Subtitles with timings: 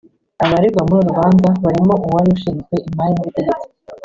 [0.43, 3.67] Abaregwa muri uru rubanza barimo uwari ushinzwe Imari n’Ubutegetsi